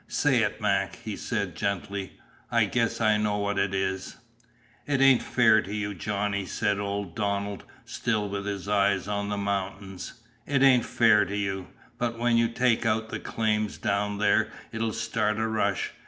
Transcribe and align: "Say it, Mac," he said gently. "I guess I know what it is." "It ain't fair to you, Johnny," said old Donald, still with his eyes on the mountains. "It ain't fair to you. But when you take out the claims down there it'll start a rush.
"Say 0.07 0.41
it, 0.41 0.59
Mac," 0.59 0.95
he 0.95 1.15
said 1.15 1.55
gently. 1.55 2.13
"I 2.51 2.65
guess 2.65 2.99
I 2.99 3.17
know 3.17 3.37
what 3.37 3.59
it 3.59 3.71
is." 3.71 4.15
"It 4.87 4.99
ain't 4.99 5.21
fair 5.21 5.61
to 5.61 5.71
you, 5.75 5.93
Johnny," 5.93 6.43
said 6.47 6.79
old 6.79 7.15
Donald, 7.15 7.65
still 7.85 8.27
with 8.27 8.47
his 8.47 8.67
eyes 8.67 9.07
on 9.07 9.29
the 9.29 9.37
mountains. 9.37 10.13
"It 10.47 10.63
ain't 10.63 10.85
fair 10.85 11.23
to 11.25 11.37
you. 11.37 11.67
But 11.99 12.17
when 12.17 12.35
you 12.35 12.47
take 12.47 12.83
out 12.83 13.09
the 13.09 13.19
claims 13.19 13.77
down 13.77 14.17
there 14.17 14.49
it'll 14.71 14.91
start 14.93 15.37
a 15.37 15.45
rush. 15.47 15.91